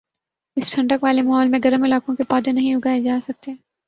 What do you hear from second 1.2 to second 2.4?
ماحول میں گرم علاقوں کے